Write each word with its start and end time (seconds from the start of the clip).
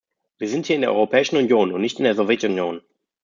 Wir 0.39 0.49
sind 0.49 0.65
hier 0.65 0.77
in 0.77 0.81
der 0.81 0.93
Europäischen 0.93 1.37
Union, 1.37 1.71
und 1.71 1.79
nicht 1.81 1.99
in 1.99 2.05
der 2.05 2.15
Sowjetunion. 2.15 2.81